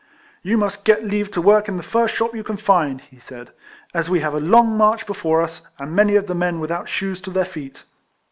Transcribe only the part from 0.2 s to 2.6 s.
"You must get leave to work in the first shop you can